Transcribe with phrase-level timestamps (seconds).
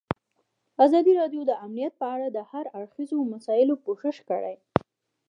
[0.85, 4.55] ازادي راډیو د امنیت په اړه د هر اړخیزو مسایلو پوښښ کړی.